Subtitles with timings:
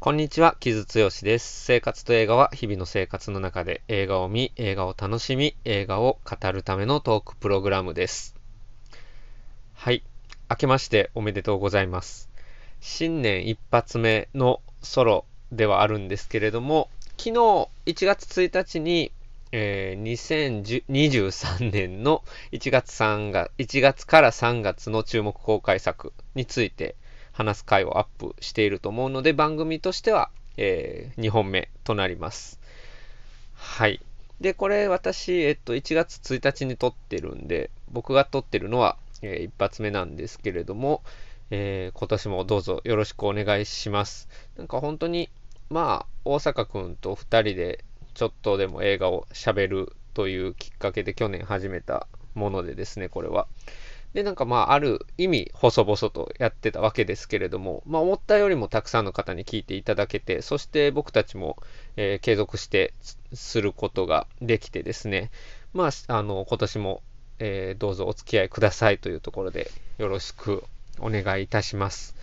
[0.00, 1.64] こんにちは、木津剛です。
[1.64, 8.36] 生活と映画は日々の生活の中で映画を見、映画を楽しみ、映画を語るためのトークプログラムです。
[9.74, 10.04] はい。
[10.48, 12.30] 明けましておめでとうございます。
[12.80, 16.88] 新年一発目のソロではあるんですけれども、
[17.18, 17.32] 昨日
[17.86, 19.10] 1月1日に、
[19.50, 22.22] えー、2023年の
[22.52, 26.94] 1月3月、1月から3月の注目公開作について
[27.38, 32.58] 話す回をアップしていると思うので、番組としては、えー、2本目となります。
[33.54, 34.00] はい。
[34.40, 41.04] で、これ私、えっと、1月1日に撮ってるんで、僕が撮ってるのは、えー、一発目なんですけれども、
[41.52, 44.28] えー、今年もどうぞよろしくお願いします。
[44.56, 45.30] なんか本当に、
[45.70, 53.46] まあ、大阪くんと2人でちょっとでも映画を喋るというきっかけで去年始めたものでですね、これは。
[54.14, 61.56] で、なんかまあ、ある意味、細々とやってたわけですけれども、まあ、思ったよりもたくさんの方に聞いていただけて、そして僕たちも、
[61.96, 62.94] えー、継続して
[63.34, 65.30] することができてですね、
[65.74, 67.02] まあ、あの、今年も、
[67.38, 70.64] えー、どうぞお付き合いくださいというところで、よろしく
[71.00, 72.16] お願いいたします。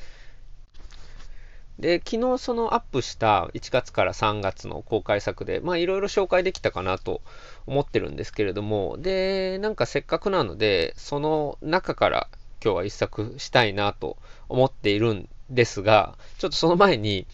[1.80, 7.22] で、昨日そのアップした1月から3月の公開作で、まあいろいろ紹介できたかなと
[7.68, 12.28] 思ってるんですけれども、で、なんかせっかくなので、その中から
[12.64, 17.28] 今日は一作したいなと思っているんですが、ちょっとその前に、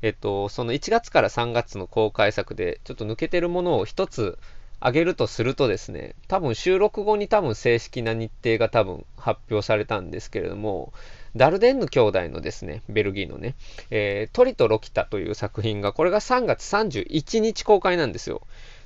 [0.00, 4.38] えっと、その1月から3月の公開作で、ちょっと抜けてるものを一つ
[4.80, 10.92] あげるとするとですね、多分収録後に多分正式な日程が多分発表されたんですけれども、
[11.36, 13.54] ダルデンヌ兄弟のですね、ベルギーのね、
[13.90, 18.42] えー、トリとロキタという作品が、これが3月31日公開なんですよ。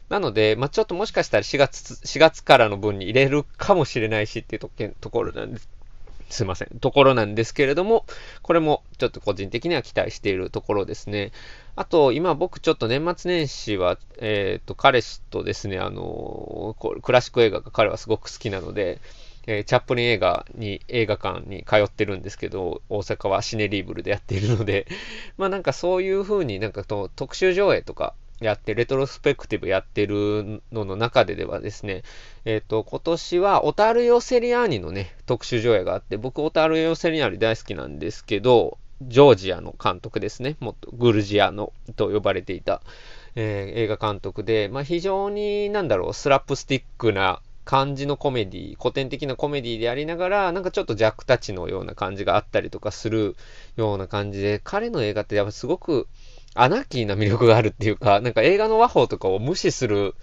[0.08, 5.68] なので、まあ、ちょっともしかしたら4月、4月からの分に入れるかもしれないしっていうところなんです。
[6.32, 6.78] すいません。
[6.80, 8.06] ところなんですけれども、
[8.40, 11.30] これもちょっと個人的には期待しているところですね。
[11.76, 18.98] あと、今僕ちょっと年末年始は、えっ、ー、と、彼氏とですね、あのクラシック映画が彼はすごく好きなので、
[19.46, 24.86] えー、チャップリン映画に、映画館に通ってるんですけど、大阪はシネリーブルでやっているので、
[25.36, 32.02] まあなんかそういう風になんかと特集上映とかやって、レトロスペクティブやってるのの中でではですね、
[32.44, 42.80] えっ、ー、と、今年はオタルヨセリアーニのね、特集上映があって、僕オタルヨセリアーニ大好きなんですけど、ジョージアの監督ですね、もとグルジアのと呼ばれていた、
[43.34, 53.36] えー、映画監督で、まあ非常になんだろう、スラップスティックな感じのコメディ、古典的なコメディでありながら、なんかちょっとジャックタチのような感じがあったりとかする
[53.76, 56.08] ような感じで、彼の映画ってやっぱすごく
[56.54, 60.14] アナーキーな魅力があるっていうか、 なんか映画の和法とかを無視する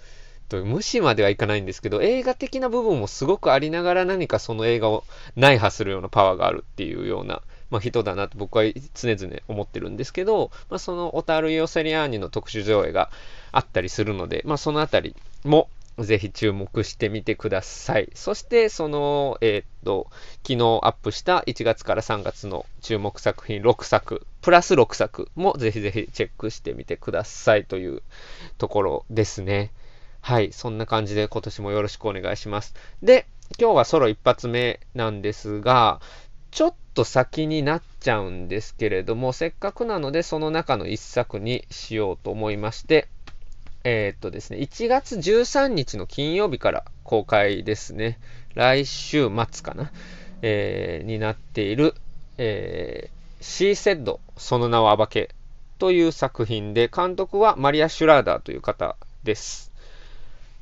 [0.48, 5.04] という、無視まではいかないんですけど、映画的な部分もすごくありながら何かその映画を
[5.36, 13.10] 内破するようなパワーがあるっていうような、まあ、人だなと僕は常々思ってるんですけど、まあ、そのオタルイオセリアーニの特殊上映が
[13.52, 15.14] あったりするので、まあ、そのあたり
[15.44, 15.68] も
[15.98, 18.10] ぜひ注目してみてください。
[18.14, 20.08] そして、その、えー、っと、
[20.46, 28.02] 昨日アップした1月から3月の注目作品6作、プラス6作もぜひぜひチェックしてみてくださいという
[28.58, 29.72] ところですね。
[30.22, 32.74] はい、そんな感じで今年もよろしくお願いします。
[33.02, 33.26] で、
[33.58, 36.00] 今日はソロ一発目なんですが、
[36.50, 43.08] ちょっと先になっちゃうんですけれども、せっかくなのでその中の一作にしようと思いまして、
[43.84, 48.18] えー、っとですね、1月13日の金曜日から公開ですね。
[48.54, 49.90] 来週末かな、
[50.42, 51.94] えー、になっている、
[52.36, 55.34] えー、シーセッド、その名を暴け
[55.78, 59.72] という作品で、監督はマリア・シュラーダーという方です。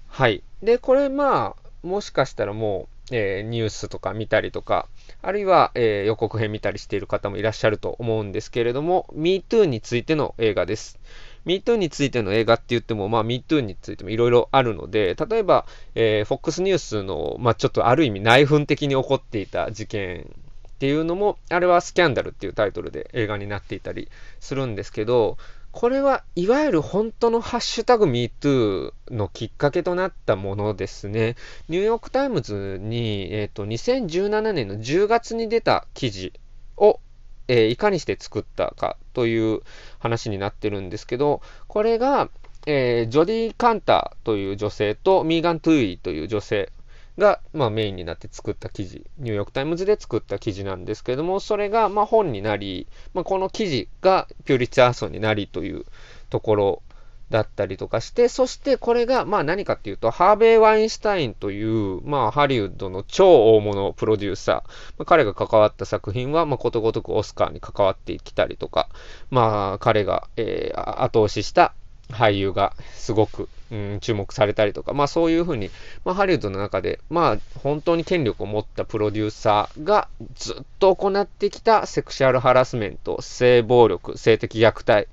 [0.07, 0.43] はい。
[0.63, 4.87] で、これまあ、もしかしたらもう、えー、ニュースとか見たりとか、
[5.23, 10.99] あるいは、えー、予告編見たりしている方もいらっしゃると思うんですけれども、MeToo についての映画です。
[11.47, 20.31] MeToo についての映画って言っても、まあ MeToo についてもいろいろあるので、例えば、えー、FOX ニュースの、まあちょっとある意味内紛的に起こっていた事件
[20.69, 24.09] っていうのも、あれはスキャンダルっていうタイトルで映画になっていたり
[24.41, 25.39] するんですけど、
[25.71, 31.37] これはいわゆる本当のハッシュタグ MeToo のきっかけとなったものですね。
[31.69, 36.33] ニューヨークタイムズに、えっ、ー、と、2017年の10月に出た記事
[36.77, 37.01] を
[37.49, 39.61] えー、いかにして作ったかという
[39.99, 42.31] 話になってるんですけど、これが、
[42.67, 46.71] えー、ジョディ・カンターという女性とミーガン・トゥーイという女性
[47.17, 55.85] が、まあ、メインになって作った記事、ニューヨーク・タイムズで作った記事なんですけども、それが、まあ、本になり、まあ、この記事がピュリッツァー賞になりという
[56.31, 56.83] ところ
[57.31, 64.63] だったりとかして、そしてこれが、まあ何かっていうと、ハーベイ・ワインシュタインという、まあハリウッドの超大物プロデューサー、ま
[65.01, 68.89] あ、彼が関わった作品は、まあことごとくオスカーに関わってきたりとか、
[69.31, 71.75] まあ彼が、えー、後押しした
[72.11, 75.71] 俳優がすごく、うん、注目されたりとか、まあそういうふうに、
[76.05, 85.09] まあハリウッドの中で、まあ本当に権力を持ったプロデューサーがずっと行ってきたセクシャルハラスメント、性暴力、性的虐待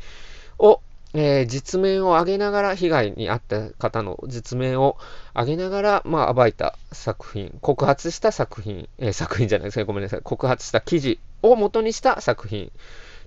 [0.58, 0.82] を、
[1.18, 4.98] えー、実名を上げながら、被害に遭った方の実名を
[5.34, 12.70] 上げながら、まあ暴いた作品、告発した作品、えー、作品じゃないですね、ごめんなさい、告発した記事を元にした作品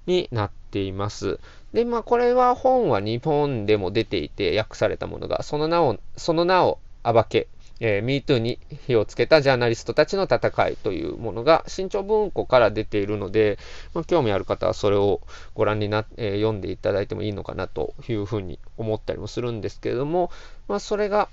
[0.07, 1.41] になっています。
[1.73, 7.49] で、まあ、これは本は日本でも出ていて、訳されたものが、その名を、その名を暴け、
[7.81, 13.59] えー、MeToo に火をつけたジャーナリストたちの戦いというものが新潮文庫から出ているので、
[13.95, 15.21] まあ、興味ある方はそれを
[15.55, 20.31] ご覧にな、えー、読んでいただいてもいいのかなというふうに思ったりもするんですけれども、
[20.67, 21.29] まあ、それが、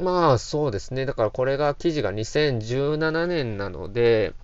[0.00, 1.06] まあそうですね。
[1.06, 4.34] だからこれが記事が2017年なので、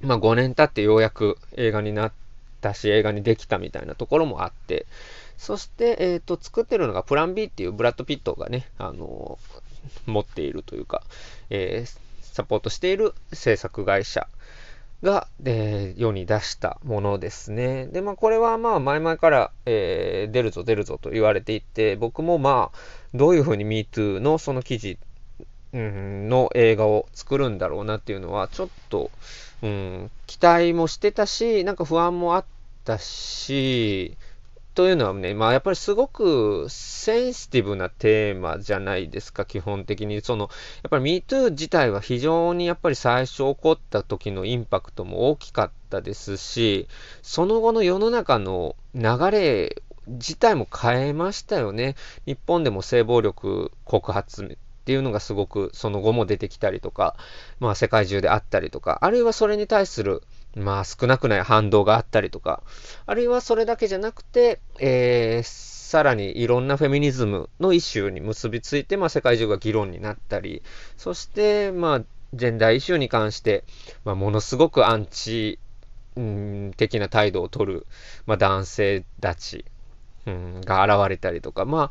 [0.00, 2.12] まあ5年経ってようやく映画になっ
[2.60, 4.86] たし、映画にできたみたいなところもあって、
[5.40, 9.69] そして、えっ、ー、と、作ってるのがプラン B っていうブラッド・ピットがね、あのー、
[10.06, 11.02] 持っているというか、
[11.50, 14.28] えー、サポートしている制作会社
[15.02, 17.86] が、え世に出したものですね。
[17.86, 22.78] で、まあ、これはまあ、前々から、え出るぞ出るぞと言われていて、僕もまあ、
[23.14, 24.98] どういうふうに MeToo のその記事
[25.72, 29.10] の映画を作るんだろうなっていうのは、ちょっと、
[29.62, 32.44] うん、期待もしてたし、なんか不安もあっ
[32.84, 34.16] たし、
[34.80, 40.22] というのはね、まあやっぱりすごくセンシティブなテーマじゃないですか、基本的に。
[40.22, 40.48] その、
[40.82, 46.88] やっぱり MeToo 自体は非常にやっぱり最初起こった時のインパクトも大きかったですし、
[47.20, 51.94] その後の世の中の流れ自体も変えましたよね。
[52.24, 54.56] 日本でも性暴力告発っ
[54.86, 57.16] ていうのがすごくその後も出てきたりとか、
[57.58, 60.22] まあ世界中であったりとか、あるいはそれに対する
[60.54, 62.62] まあ少なくない反動があったりとか、
[63.06, 70.62] あるいはそれだけじゃなくて、えー、さらにいろんなフェミニズムのイシューに結びついて、まあ世界中が議論になったり、
[70.96, 72.02] そしてまあ
[72.32, 73.64] ジェンダーイシューに関して、
[74.04, 75.58] まあ、ものすごくアンチ、
[76.16, 77.86] うん、的な態度を取る、
[78.26, 79.64] まあ、男性たち、
[80.26, 81.90] うん、が現れたりとか、ま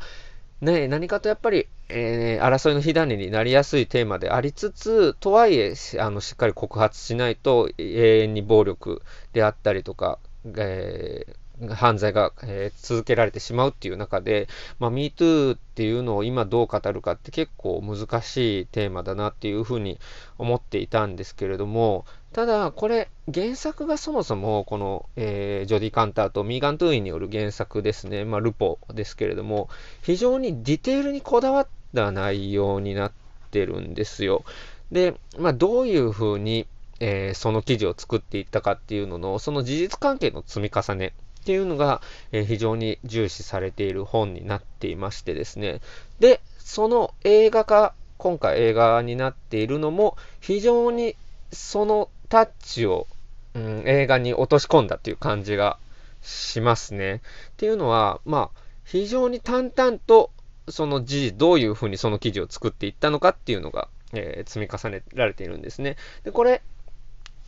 [0.60, 9.02] ね、何かとやっぱり、えー、争いの火種になりやすいテーマでありつつ、とはいえ、あの、しっかり告発しないと永遠に暴力
[9.32, 10.18] であったりとか、
[10.56, 14.48] えー犯罪が、えー、続けられてしまうっていう中で、
[14.78, 19.98] まあ、MeToo っていうのを今どう語るかって結構難しいテーマだなっていうふうに
[20.38, 29.68] 思っていたんですけれども、ただ、これ、原作がそもそも、この、えー、ジョディ・カンターとミーガン・トゥーイによる原作ですね、まあ、ルポですけれども、
[30.02, 33.12] 非常にディテールにこだわった内容になっ
[33.50, 34.44] てるんですよ。
[34.92, 36.68] で、まあ、どういうふうに、
[37.00, 42.00] えー、その記事を作っていったかっていうのの、その事実関係の積み重ねっていうのが、
[42.30, 45.80] えー、非常に重視されている本になっていましてですね。
[46.20, 51.16] で、その映画化、今回映画になっているのも、非常に
[51.52, 53.06] そのタッチを、
[53.54, 55.78] うん、映画に落とし込んだっていう感じが
[56.22, 57.16] しますね。
[57.16, 57.20] っ
[57.58, 60.30] ていうのは、まあ、非常に淡々と、
[60.68, 65.96] その事実、どういうふうにその記事を作っていったのかっていうのが、えー、積み重ねられているんですね。
[66.24, 66.62] で、これ、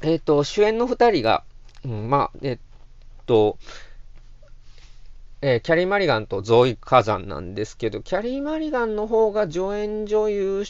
[0.03, 1.45] えっ、ー、と、主演の二人が、
[1.85, 2.59] うん、まあ、えっ、
[3.27, 3.59] と、
[5.41, 10.65] えー、キャリー・マリガンとゾイ・カザンなんですけど、キャリー・マリガンの方が助演女優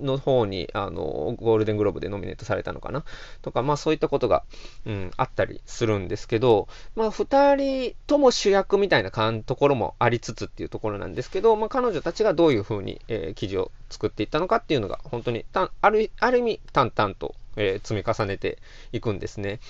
[0.00, 3.04] の方に、あの、ゴールデングローブでノミネートされたのかな？
[3.42, 4.44] とか、まあそういったことが、
[4.84, 18.58] うん、あったりするんですけど、まあ二人とも主役みたいなところもありつつっていうところなんですけど、まあ彼女たちがどういうふうに、えー、記事を作っていったのかっていうのが、本当にたある、ある意味淡々と、えー、積み重ねて
[18.92, 19.60] いくんですね。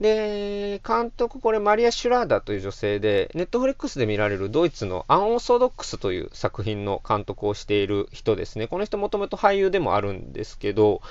[0.00, 8.68] で、監督、これマリア・シュラーダという女性で、ネットフリックスで見られるドイツのアンオーソドックスという作品の監督をしている人ですね。
[8.68, 11.02] この人もともと俳優でもあるんですけど、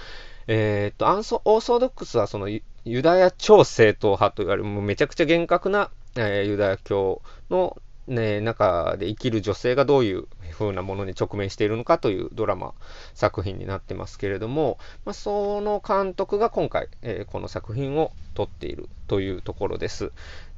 [0.47, 7.75] えー、っと、アンソオーソドックスはそのユダヤ超正統派と言われる、もうめちゃくちゃ厳格な、えー、ユダヤ教の
[8.07, 12.73] ね、中で生きる女性がどういう風なものに直面しているのかというドラマ
[13.13, 20.11] 作品になってますけれども、まあ、その監督が今回、えー、この作品を撮っているというところです。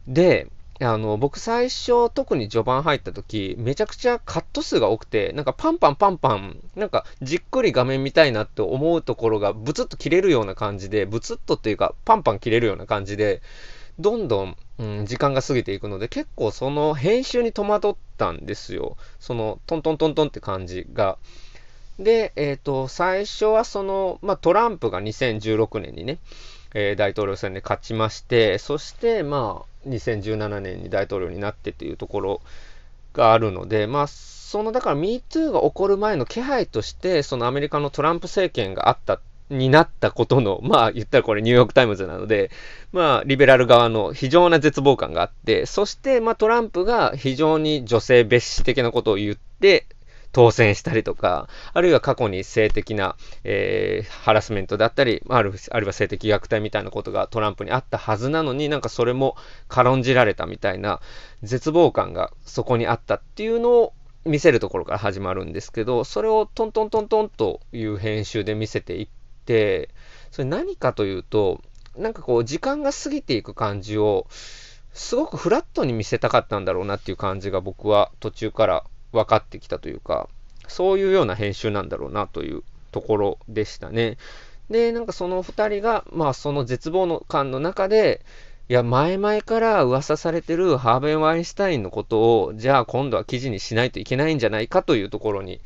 [0.08, 0.48] で、
[0.82, 13.42] あの、僕最初、特に序盤入った時、めちゃくちゃカット数が多くて、なんかパンパンパンパン、なんかじっくり画面見たいなって思うところがブツッと切れるような感じで、ブツッとっていうかパンパン切れるような感じで、
[14.00, 18.96] どんどん、うん、時間が過ぎていくので、結構その編集に戸惑ったんですよ。
[19.20, 21.18] その、トントントントンって感じが。
[22.00, 26.18] で、えっ、ー、と、最初はその、まあ、トランプが2016年にね、
[26.74, 32.42] えー、大統領選で勝ちまして、そして、まあ、2017年に大統領になってっていうところ
[33.14, 42.52] があるので、まあ、その、だから MeToo が起こる前の気配として、そのアメリカのトランプ政権があったになったことの、まあ言ったらこれニューヨークタイムズなので、
[42.92, 49.86] まあリベラル側の非常な絶望感があって、そしてまあトランプが非常に女性蔑視的なことを言って、
[50.32, 59.36] 当選したりとか、あるいは過去に性的な、えー、ハラスメントだったり、あるあるいは性的虐待みたいなことがトランプにあったはずなのになんかそれも
[59.68, 61.02] 軽んじられたみたいな
[61.42, 63.94] 絶望感がそこにあったっていうのを
[64.26, 69.08] 見せるところから始まるんですけど、それをトントントントンという編集で見せていっ
[69.50, 69.90] て、
[70.30, 71.60] それ何かというと、
[71.98, 74.28] なんかこう時間が過ぎていく感じを、
[74.94, 80.30] すごくフラットに見せたかったんだろうなっていう感じが僕は途中から分かってきたというか、
[80.68, 84.18] そういうような編集なんだろうなというところでしたね。
[84.70, 88.22] で、なんかその二人が、まあその絶望の感の中で、
[88.70, 95.60] いや、前々から噂されてるハーベン・ワインシュタインのことを、じゃあ今度は記事にしないといけないんじゃないかというところに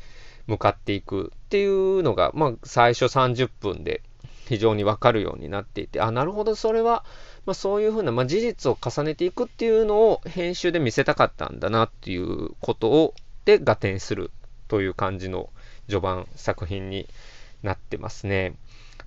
[0.46, 4.02] 向かっていくっていうのが、まあ最初30分で
[4.46, 7.04] 非常にわかるようになっていて、あ、なるほど、それは、
[7.46, 14.30] まあ、そういうふうな、まあ、事実を重ねていくっていうのを編集で見せたかったんだなっていうことをで合点する
[14.68, 15.50] という感じの
[15.88, 17.06] 序盤作品に
[17.62, 18.54] なってますね。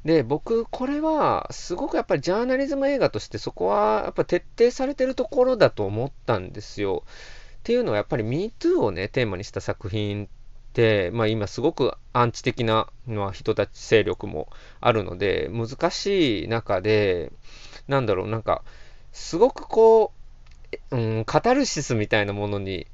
[0.05, 7.03] で、僕、これは、すごくやっぱりジャーナリズム映画としてそこはやっぱ徹底されてるところだと思ったんですよ。
[7.05, 10.29] っていうのはやっぱり MeToo をね、テーマにした作品
[10.77, 14.47] て、まあ今すごくアンチ的なのは人たち勢力も
[14.79, 17.31] あるので、難しい中で、
[17.87, 18.63] なんだろう、なんか、
[19.11, 20.11] すごくこ
[20.91, 22.87] う、うん、カタルシスみたいなものに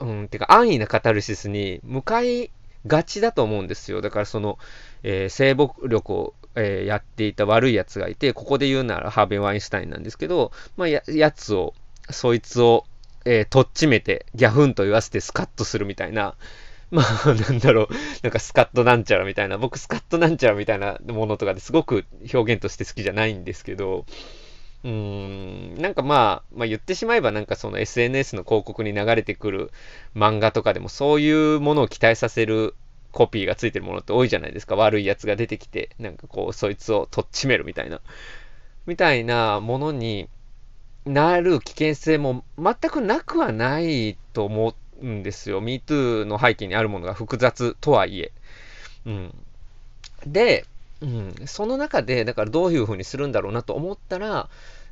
[0.00, 2.50] うん、てか安易なカタルシスに向かい
[2.86, 4.00] がちだと思うんですよ。
[4.00, 4.58] だからその、
[5.02, 11.74] えー、性暴力を、えー、やっていた悪い奴がいて、ここで言うならハーベン・ワインシュタインなんですけど、まあ、や、やつを、
[12.10, 12.84] そいつを、
[13.24, 16.36] えー、とっちめて、ギャフンと言わせてスカッとするみたいな、
[16.90, 17.88] まあ、なんだろう、
[18.22, 24.06] なんかスカッとなんちゃらみたいな、僕スカッとなんちゃらみたいなものとかですごく表現として好きじゃないんですけど、
[24.84, 29.72] うーん、なんかまあ、まあ言ってしまえばなんかその SNS の広告に流れてくる
[30.16, 32.74] 漫画とかでもそういうものを期待させる
[33.12, 34.76] コピーがついてるものって多いじゃないですか。
[34.76, 38.00] 悪いやつが出てきて、なんかこう、そいつをとっちめるみたいな。
[38.86, 40.28] みたいなものに
[41.06, 44.74] なる危険性も全くなくはないと思う
[45.04, 45.62] んですよ。
[45.62, 48.32] MeToo の背景にあるものが複雑とはいえ。
[49.06, 49.34] うん。
[50.26, 50.64] で、
[51.00, 54.48] うん、その中で、だからどういうふうにするんだろうなと思ったら、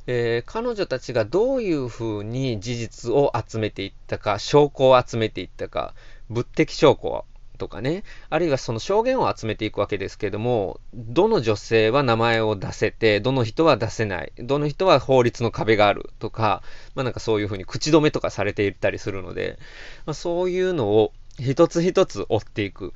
[0.07, 5.93] えー、彼女たちがどういうふうに事実を集めていったか、証拠を集めていったか、
[6.29, 16.61] 物的証拠とかね、あるいはその証言を集めていくわけですけども、どの女性は名前を出せて、どの人は出せない、どの人は法律の壁があるとか、
[16.95, 19.57] まあなんかそういうふうに口止めとかされていったりするので、
[20.05, 22.93] まあ、そういうのを一つ一つ追っていく。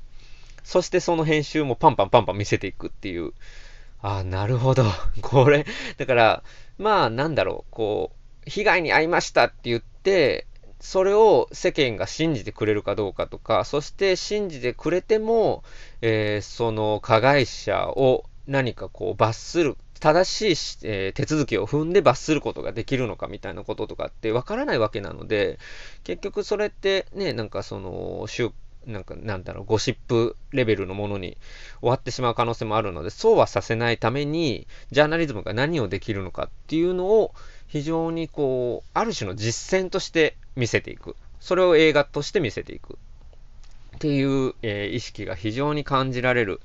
[0.64, 3.34] そしてその編集もパンパンパンパン見せていくっていう。
[4.02, 4.86] ああ、なるほど。
[5.22, 5.66] これ、
[5.98, 6.44] だから、
[6.78, 8.12] まあ、なんだろう、こ
[8.46, 10.46] う、被害に遭いましたって言って、
[10.80, 15.64] それを世間が信じてくれるかどうかとか、そして信じてくれても、
[16.02, 25.60] えー、その加害者を何かこう罰する、正しい、えー、手続きを踏んで罰することができるのかみたいなこととかってわからないわけなので、
[26.04, 28.26] 結局それってね、なんかその、
[28.88, 31.38] なんか、なんだろう、ゴシップレベルのものに
[31.82, 37.34] 終わってしまう可能性もあるので、そうはさせないために、ジャーナリズムが何をできるのかっていうのを、
[37.70, 41.16] 非常にこう、ある種の実践として見せていく。
[41.40, 42.98] それを映画として見せていく。
[43.96, 46.62] っていう、えー、意識が非常に感じられる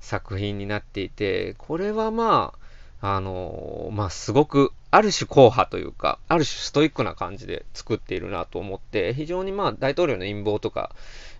[0.00, 2.54] 作品になっていて、これはま
[3.00, 10.90] あ、あのー、まあ、すごくある種硬派というか、ある種ストイックな感じで作っているなと思って、非常にまあ大統領の陰謀とか、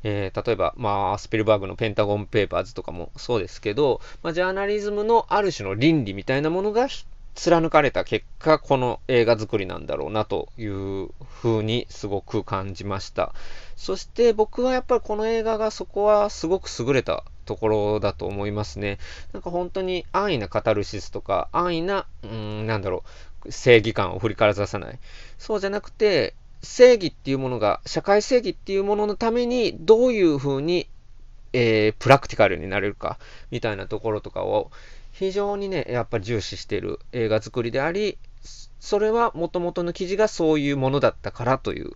[0.04, 6.86] えー、例えばまあスピルバーグのペンタゴンペーパーズとかもそうですけど、まあ、ジャーナリズムのある種の倫理みたいなものが
[7.34, 11.10] 貫かれた結果、この映画作りなんだろうなという
[11.42, 13.34] 風にすごく感じました。
[13.76, 18.98] そして僕はやっぱりこの映画がそこはすごく優れたところだと思いますね。
[19.32, 23.04] なんか本当に安易なカタルシスとか、安易な、うん、なんだろ
[23.44, 24.98] う、正義感を振りからざさない。
[25.38, 30.88] そうじゃなくて、正義っていうものが、社会正義っていうもののために、どういうふうに、
[31.52, 33.18] えー、プラクティカルになれるか、
[33.50, 34.70] みたいなところとかを、
[35.20, 38.16] 非常にね、やっぱり重視している映画作りであり、
[38.78, 41.90] それはもともとの記事がそういうものだったからという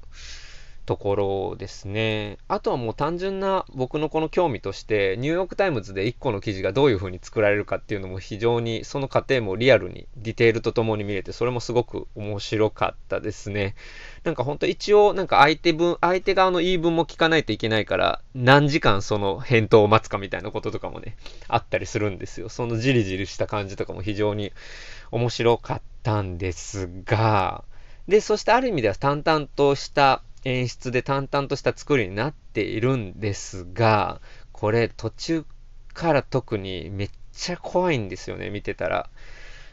[0.87, 2.39] ところですね。
[2.49, 13.75] あとはもう単純な僕のこの興味として、ニューヨークタイムズで1個の記事がどういう風に作られるかっていうのも非常にその過程もリアルにディテールとともに見れて、それもすごく面白かったですね。
[14.25, 21.17] なんかほんと一応なんか相手分、相手側の言い分も聞かないといけないから、何時間その返答を待つかみたいなこととかもね、
[21.49, 22.49] あったりするんですよ。
[22.49, 24.53] そのじりじりした感じとかも非常に
[25.11, 27.65] 面白かったんですが、
[28.09, 34.21] で、そしてある意味では淡々とした演出で淡々とした作りになっているんですが、
[34.53, 35.45] これ途中
[35.93, 39.09] から特にめっちゃ怖いんですよね、見てたら。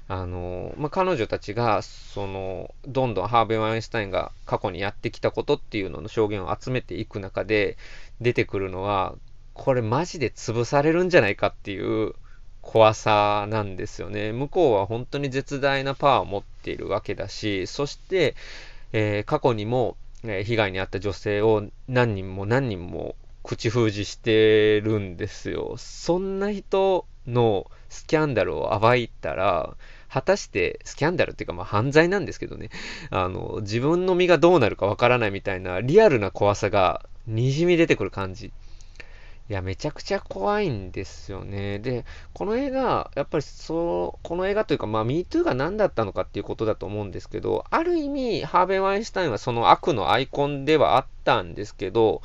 [0.08, 7.78] あの、まあ、彼女たちが、その、どんどんハーベイ・ワインシュタインが過去にやってきたことっていうのの証言を集めていく中で
[8.20, 9.16] 出てくるのは、
[9.54, 12.14] これマジで潰されるんじゃないかっていう
[12.62, 14.32] 怖さなんですよね。
[14.34, 18.36] 向こうは本当に絶大なパワーを持っているわけだし、そして、
[18.94, 25.76] えー、過去にもえ被害に遭った女性を何人も何人も口封じしてるんですよ。
[25.78, 29.76] そんな人のスキャンダルを暴いたら、
[30.10, 32.70] 果たしてスキャンダルっていうかまあ犯罪なんですけどね、
[33.10, 38.52] あの、自分の身がどうなるかわからないみたいなリアルな怖さが滲み出てくる感じ。
[39.52, 41.80] いや、めちゃくちゃ怖いんですよね。
[41.80, 52.22] で、この映画、やっぱりそう、この映画というか、まあ、MeToo が何だったのかっていうことだと思うんですけど、ある意味、ハーベイ・ワインシュタインはその悪のアイコンではあったんですけど、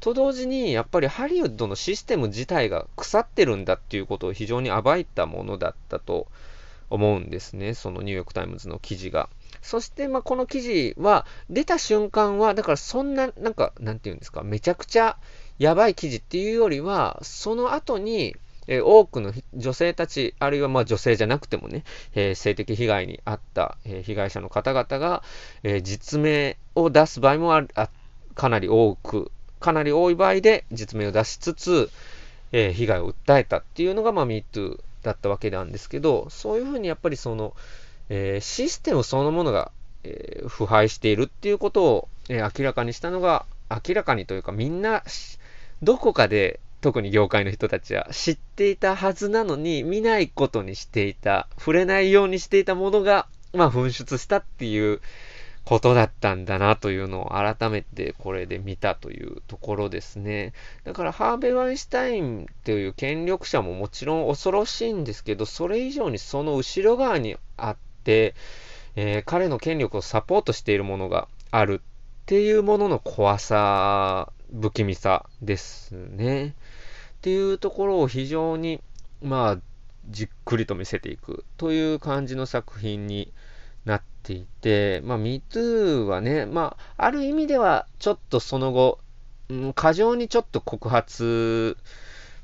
[0.00, 6.28] と同時に、やっぱりハリウッドのシステム自体が腐ってるんだっていうことを非常に暴いたものだったと
[6.88, 7.74] 思うんですね。
[7.74, 9.28] そのニューヨーク・タイムズの記事が。
[9.60, 15.18] そして、まあ、この記事は、出た瞬間は、だからそんな、なんか、なんていうんですか、めちゃくちゃ、
[15.60, 18.34] やばい記事っていうよりは、その後に、
[18.66, 25.22] え、多くの女性たち、あるいはま女性じゃなくてもね、えー、性的被害に遭った、えー、被害者の方々が、
[25.62, 27.90] え実名を出す場合もああ
[28.34, 31.90] かなり多く、かなり多い場合で実名を出しつつ、
[32.52, 37.54] え被害を訴えたっていうのが、まあ、MeToo だったわけなんですけど、そういうふうにやっぱりその、
[38.08, 39.72] えシステムそのものが、
[40.04, 45.04] え腐敗しているっていうことを、え明らかにしたのが、明らかにというかみんな
[45.82, 55.00] どこかで、特に業界の人たちは知っていたはずなのに、見ないことにしていた、触れないようにしていたものが、まあ、噴出したっていう
[55.64, 60.52] ことだったんだなというのを改めてこれで見たというところですね。
[60.84, 68.34] だからハーベイ・ワインシュタインという権力者ももちろん恐ろしいんですけど、それ以上にその後ろ側にあって、
[68.96, 76.48] えー、彼の権力をサポートしているものがあるっていうものの怖さ不気味さですね。
[76.48, 76.52] っ
[77.22, 78.80] ていうところを非常に、
[79.22, 79.58] まあ、
[80.08, 83.32] じっくりと見せていくという感じの作品に
[83.84, 88.98] なっていて、まあ、MeToo はね、まあ、ある意味ではちょっとその後、
[89.48, 91.76] うん、過剰にちょっと告発、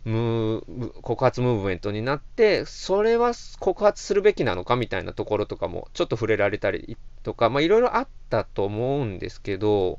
[0.04, 9.98] ムー告発ムーブメントになって、それは告発するべきなのかみたいなところとかもちょっと触れられたりとか、まあいろいろあったと思うんですけど、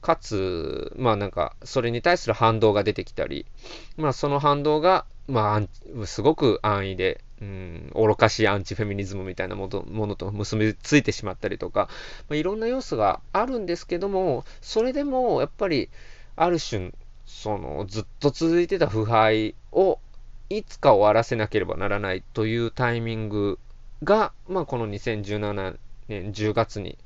[0.00, 3.46] かつ、まあなんか、それに対する反動が出てきたり、
[3.96, 5.60] まあその反動が、ま
[6.02, 11.88] あ、すごく安易で、うん、愚かしいアンチフェミニズムみたいなものと結びついてしまったりとか、
[12.28, 15.90] まあ、いろんな要素があるんですけども、それでもやっぱり、
[16.34, 16.92] ある種、
[17.26, 19.98] その、ずっと続いてた腐敗を、
[20.50, 23.58] いつか終わらせなければならないというタイミング
[24.02, 25.76] が、まあこの2017
[26.08, 26.96] 年10月に、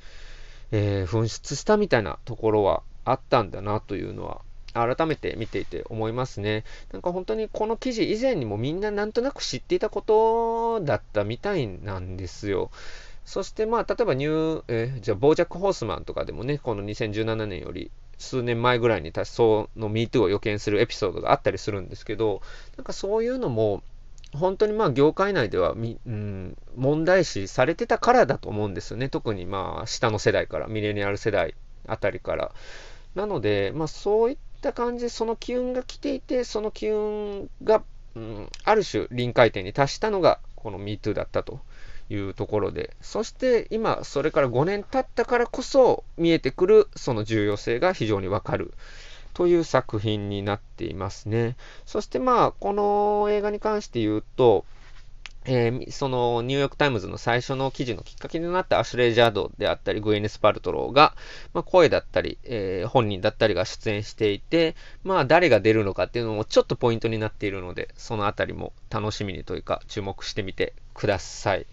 [0.73, 4.41] えー、噴出したみたいなところはあったんだなというのは
[4.75, 6.65] 改めて見ていて思いますね。
[6.93, 12.71] なんか本当にこの記事以前にもみんななんとなく知っていたことだったみたいなんですよ。
[13.25, 22.41] そしてまあ、例えばニュー、えー、じゃあ、ボージャック・ホースマンとかでもね、この2017年より数年前ぐらいにその MeToo を予見するエピソードがあったりするんですけど、
[22.77, 23.83] なんかそういうのも、
[24.35, 29.09] 本当にまあ業界内ではみ、うん、問題視されてたからだと思うんですよね。
[29.09, 31.55] 特にまあ下の世代から、ミレニアル世代
[31.87, 32.53] あたりから。
[33.14, 37.83] なので、まあそういった感じでその機運が来ていて、その機運が、
[38.14, 41.61] うん、ある種臨界点に達したのがこの MeToo だったと
[42.09, 48.73] いうところで、そして今それから5年経ったからこそ見えてくるその重要性が非常にわかる。
[49.35, 51.57] という作品になっていますね。
[51.87, 54.64] そしてまあ、この映画に関して言うと、
[55.45, 61.16] えー、そのニューヨークタイムズの最初の記事のきっかけになったアシュレイ・ジャッドであったり、グウィネス・パルトローが、
[61.53, 71.66] まあ、声だったり、えー、本人だったりが出演していて、まあ、誰が出るのかっていうのもちょっとポイントになっているので、そのあたりも楽しみにというか、注目してみてください。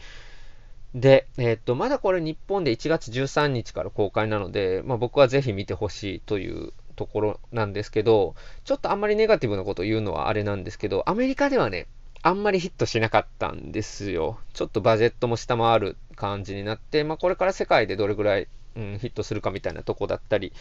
[0.95, 8.35] で、えっ、と、まだこれ日本で1月13日から公開なので、まあ、僕はぜひ見てほしいというところなんですけど、
[8.65, 11.87] ちょっとあんまりネガティブなこと言うのはあれなんですけど、アメリカではね、
[12.21, 14.37] あんまりヒットしなかったんですよ。
[14.53, 20.51] ちょっとバジェットも下回る感じになって、まあ、これから世界でどれぐらい、うん、ヒットするかみたいなとこだったり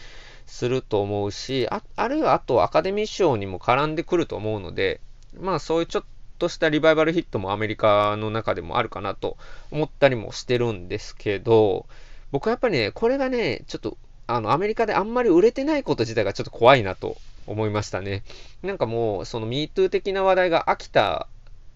[0.45, 5.01] すると思うし、ああるいはあとアカデミー賞にも絡んでくると思うので、
[5.37, 6.03] まあそういうちょっ
[6.37, 9.35] としたリバイバルヒットもアメリカの中でもあるかなと
[9.71, 11.87] 思ったりもしてるんですけど、
[12.31, 13.97] 僕はやっぱりね、これがね、ちょっと、
[14.29, 18.23] あの、アメリカであんまり売れてないこと自体がちょっと怖いなと思いましたね。
[18.63, 21.27] なんかもう、その MeToo 的な話題が飽きた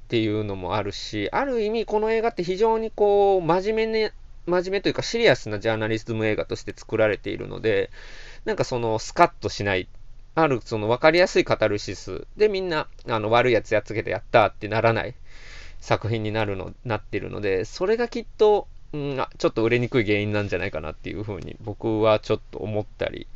[0.06, 4.14] っていうのもあるし、ある意味この映画って非常にこう、真面目ね、
[4.46, 7.90] 真面目というかシリアスなジャーナリズム映画として作られているので、
[8.46, 9.88] なんかそのスカッとしない
[10.36, 15.16] あるその分かりやすいカタルシスでみんなあの悪いやつやっつけてやったってならない
[15.84, 23.28] 作品になるの、なってるので、それがきっと、うん、ちょっと売れにくい原因なんじゃないかなっていうふうに僕はちょっと思ったり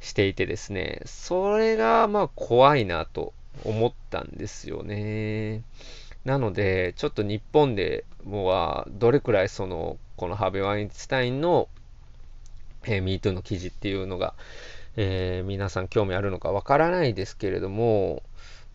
[0.00, 3.32] していてですね、それがまあ怖いなと
[3.64, 5.62] 思ったんですよね。
[6.24, 11.68] なので、ちょっと日本でもはどれくらいその、このハーベ・ワインスタインの、
[12.84, 14.34] えー、MeToo の記事っていうのが、
[14.96, 18.22] えー、皆さん興味あるのかわからないですけれども、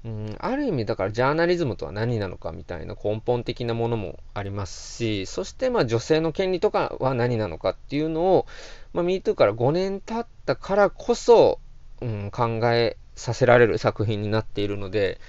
[0.03, 8.47] うん、ある意味だからジャーナリズムとは何なのかみたいな根本的なものもありますし、そしてまあ女性の権利とかは何なのかっていうのを、
[8.93, 11.59] まあ、MeToo から5年経ったからこそ、
[12.01, 15.19] うん、考えさせられる作品になっているので、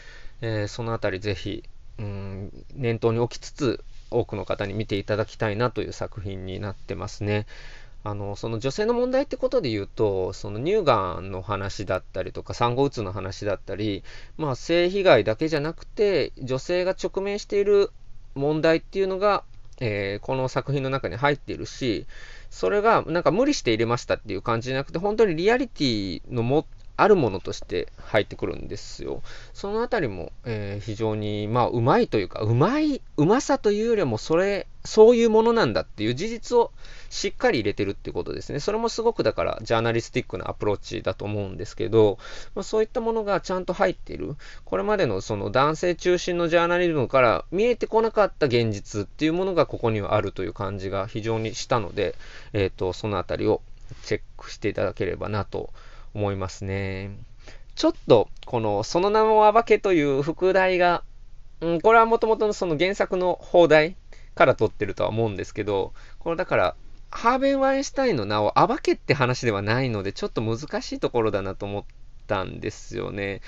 [0.41, 1.65] えー、そのあたりぜひ、
[1.99, 7.47] うん、念頭に置きつつ多くの方に見ていただきたいなという作品になってますね。
[8.05, 14.03] あの、その女性の問題ってことで言うと、その乳がんの話だったりとか、産後うつの話だったり、
[14.37, 17.91] まあ、性被害だけじゃなくて、女性が直面している
[18.35, 19.45] 問題っていうのが、
[19.81, 22.07] えー、この作品の中に入っているし、
[22.51, 29.23] それがなんか無理して入れましたっていう感じじゃなくて、本当にリアリティのもあるものとして入ってくるんですよ。
[29.55, 36.73] そのあたりも、えー、非常に、まあ、うまいというか、うまい、うまさというよりも、それ、そういうものなんだっていう事実を
[37.09, 38.61] しっかり入れてるっていうことですね。
[38.61, 42.19] それもすごくだから、ジャーナリスティックなアプローチだと思うんですけど、
[42.55, 44.37] まあ、そういったものがちゃんと入っている。
[44.65, 52.15] これまでのその男性中心のジャーナリズムから見えてこなかった現実っていうものがここにはあるという感じが非常にしたので、
[52.53, 53.63] えっ、ー、と、そのあたりを
[54.05, 57.11] チェックしていただければなと思います思いますね。
[57.75, 61.03] ちょっと、この、その名もあばけという副題が、
[61.61, 63.97] うん、これはもともとのその原作の放題
[64.35, 66.77] から取ってるとは思うんですけど、このだから、
[67.11, 71.85] ハーベン・ワインシュタインの名を暴けって話ではないので、ちょっと難しいところだなと思っ
[72.27, 73.43] たんですよね。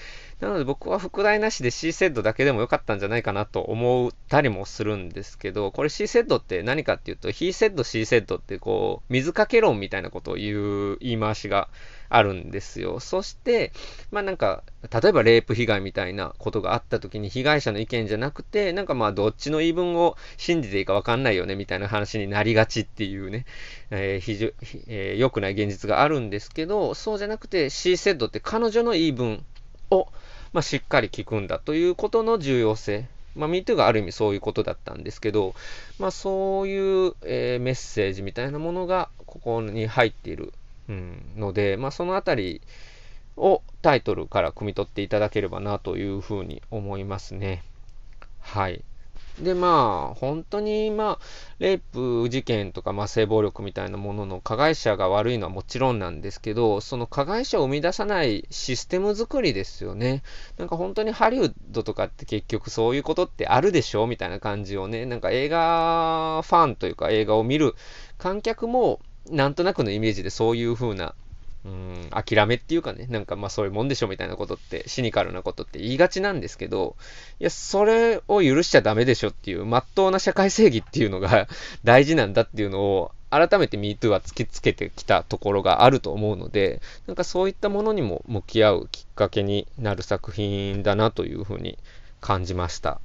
[0.45, 11.69] なので僕は副題なしで C セッドだけでもよかったんじゃないかなと思ったりもするんですけど、これ C セッドって何かっていうと、He セッド C セッドってこう、水かけ論みたいなことを言う言い回しが
[12.11, 13.01] あるんですよ。
[13.01, 13.73] そして、
[14.11, 23.47] まあなんか、例えばレイプ被害みたいなことがあった時に被害者の意見じゃなくて、なんかまあどっちの言い分を信じていいかわかんないよねみたいな話になりがちっていうね、
[23.91, 24.49] えー、非常、
[24.89, 29.43] えー、良くない現実があるんですけど、そうじゃなくて C セッドって彼女の言い分
[29.91, 30.09] を、
[30.55, 33.07] まあ、しっかり聞くんだということの重要性。
[33.37, 35.55] まあ、MeToo がある意味そういうことだったんですけど、
[35.99, 40.55] まあ、そういう、えー、メッセージみたいなものがここに入っている
[40.88, 42.61] うん、ので、まあ、そのあたり
[43.37, 47.62] をタイトルから汲み取っていただければなというふうに思いますね。
[48.40, 48.85] はい。
[49.40, 51.25] で、まあ、本当に、まあ、
[51.59, 60.23] レイプ事件とか、まあ、性暴力みたいなものの加害者が悪いのはもちろんなんですけど、その加害者を生み出さないシステム作りですよね。
[60.57, 64.07] なんか本当にハリウッドとかって結局そういうことってあるでしょ？
[64.07, 67.75] みたいな感じをね、なんか映画ファンというか映画を見る
[68.18, 71.14] 観客も、なんとなくのイメージでそういう風な、
[71.64, 76.96] うん、諦めっていうかね、なんかまあそういうもんでしょみたいなことって、シニカルなことって言いがちなんですけど、
[77.40, 81.48] いや、それを許しちゃダメでしょっていう、まっとうな社会正義っていうのが
[81.83, 91.79] 大事なんだっていうのを、改めて MeToo は突きつけてきたところがあると思うので、なんかそういったものにも向き合うきっかけになる作品だなというふうに
[92.20, 93.00] 感じました。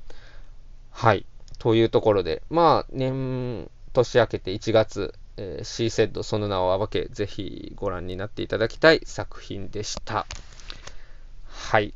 [0.92, 1.26] はい。
[1.60, 10.26] というところで、まあ、年、年明けて1月、えー、C セッドその名を暴け、ぜひご覧になっていただきたい作品でした。
[11.48, 11.94] はい。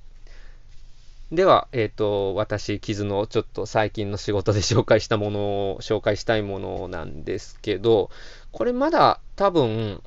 [1.30, 5.40] では、えっ、ー、と、私、傷のちょっと最近の仕事で紹介したもの
[5.74, 8.10] を、紹介したいものなんですけど、
[8.54, 10.02] これまだ多分、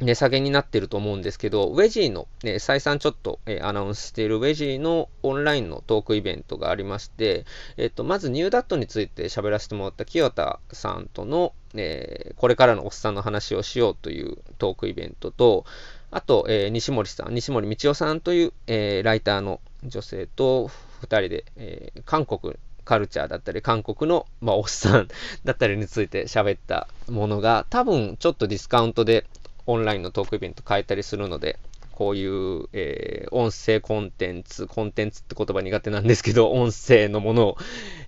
[0.00, 7.44] 値下げになってると思うんですけど、ウェジーの、ね、再三ちょっと、えー、アナウンスしているウェジーのオンラインのトークイベントがありまして、
[7.76, 15.64] えっ、ー、と、まずニューダットについて喋らせてもらった清田さんとの、えー、これからのおっさんの話をしようというトークイベントと、
[16.10, 20.70] あと、え西森さん、西森道夫さんという、えライターの女性と
[21.02, 22.54] 2人で、え韓国
[22.84, 25.08] カルチャーだったり、韓国の、まあ、おっさん
[25.44, 29.26] だったりについて喋ったものが、多分ちょっとディスカウントで
[29.66, 31.58] オンラインのトークイベント変えたりするので、
[31.94, 37.58] こういう、えー、音声コンテンツ、コンテンツって言葉苦手なんですけど、 音声のものを、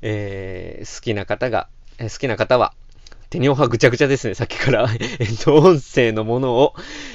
[0.03, 2.75] えー、好きな方が、えー、好きな方は、
[3.31, 4.89] 手にオファーぐちゃぐちゃですね、さっきから。
[5.19, 6.75] えっと、音声のものを、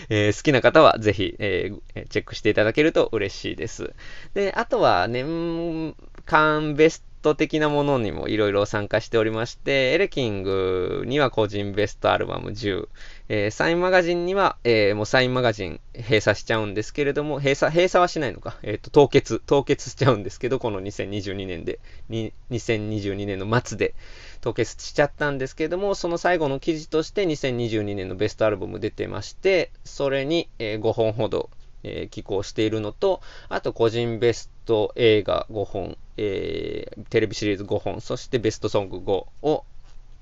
[0.10, 3.94] えー、好きな方はぜひ、えー、チェックしていただけると嬉しいです。
[4.34, 12.88] で、あとは、年間ベスト的なものにもいろいろ参加しておりまして、エレキングには個人ベストアルバム10、
[13.30, 21.80] えー、サインマガジンには、えー、もうサインマガジン閉鎖しちゃうんですけれども、閉鎖、閉鎖はしないのか、えっ、ー、と、凍結、凍結しちゃうんですけど、この2022年で、
[22.10, 23.94] 2022年の末で
[24.42, 31.50] 凍結しちゃったんですけれども、その最後の記事として2022年のベストアルバム出てまして、それに、え5本ほど、
[31.84, 39.66] え、寄稿しているのと、あと個人ベスト映画5本、えー、テレビシリーズ5本、そしてベストソング5を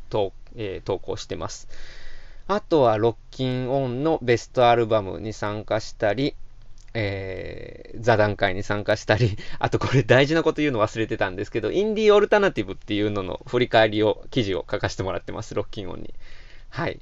[0.09, 1.67] 投,、えー、投稿してます。
[2.47, 6.35] あとはロッキンオンのベストアルバムに参加したり、
[6.93, 16.13] えー、座談会に参加したり、 あとこれ大事なこと言うの忘れてたんですけど、インディーオルタナティブっていうのの振り返りを、記事を書かせてもらってます、ロッキンオンに。
[16.69, 16.99] はい。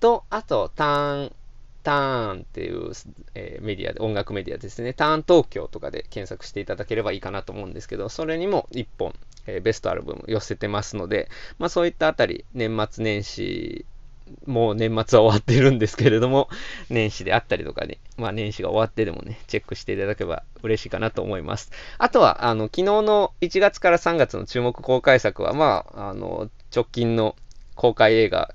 [0.00, 1.32] と、あと、ターン、
[1.84, 2.92] ターンっていう、
[3.34, 4.92] えー、メディアで、音楽メディアですね。
[4.92, 9.14] ターン東京とかで検索していただければいいかなと思うんですけど、それにも1本、
[9.46, 13.86] えー、ベストアルバム寄せてますので、まあそういったあたり、年末年始
[14.46, 16.48] もう年末は終わってるんですけれども、
[16.88, 21.70] 年始であったりとかね、まあ年始が終わってでもね、チェックしていただければ嬉しいかなと思います。
[21.98, 27.36] あとは、あの、昨日の1月から3月の注目公開作は、まあ、あの、直近の
[27.74, 28.54] 公開映画、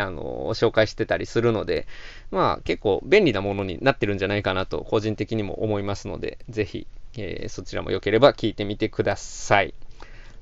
[0.00, 1.86] あの、紹介してたりするので、
[2.30, 9.74] まあ結構便利なものになってるんじゃないかなと個人的にも思いますので、ぜひ、えー、そちらも良ければ聞いてみてください。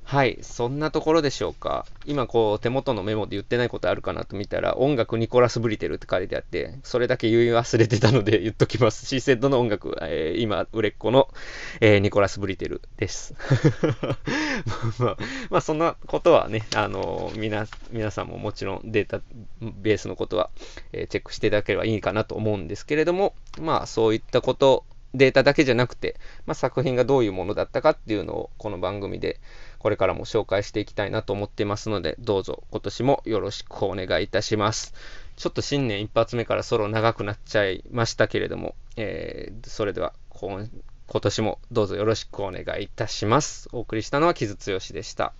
[0.03, 1.85] はい、そんなところでしょうか。
[2.05, 9.05] 今こう手元のメモで言ってないことあるかなと見たら、音楽ニコラス・ブリテルって書いてあって、それだけ言い忘れてたので言っときます。
[9.05, 11.29] シーセットの音楽、えー、今売れっ子の、
[11.79, 13.33] えー、ニコラス・ブリテルです。
[14.99, 15.17] まあ、
[15.49, 19.21] まあ、そんなことはね、あのー、皆、皆さんももちろんデータ
[19.61, 20.49] ベースのことは、
[20.91, 24.85] えチェックしていただければいいかなと思うんですけれども、まあそういったこと
[25.15, 26.15] データだけじゃなくて、
[26.47, 29.39] まあ、作品がどういうものだったかっていうのをこの番組で
[29.83, 34.93] これからも紹介していきたいなと思っていますので、どうぞ今年もよろしくお願いいたします。
[35.35, 40.69] ちょっと新年一発目からソロ長くなっちゃいましたけれども、えー、それでは今
[41.07, 43.67] 年もどうぞよろしくお願いいたします。
[43.73, 45.33] お送りしたのは木津剛でした。